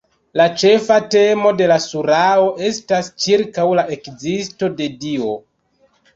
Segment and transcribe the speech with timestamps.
[0.39, 5.31] La ĉefa temo de la surao estas ĉirkaŭ la ekzisto de Dio.